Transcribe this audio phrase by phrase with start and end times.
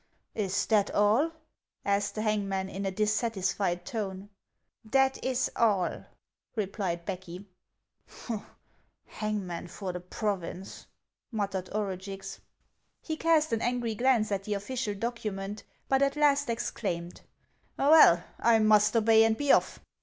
[0.47, 1.29] "Is that all?"
[1.85, 4.29] asked the hangman, in a dissatisfied tone.
[4.83, 6.05] "That is all,"
[6.55, 7.45] replied Becky."
[9.05, 10.87] Hangman for the province!"
[11.31, 12.39] muttered Orugix.
[13.03, 13.07] 424 HANS OF ICELAND.
[13.07, 17.21] He cast an angry glauce at the official document, but at last exclaimed:"
[17.77, 19.79] Well, I must obey and be off.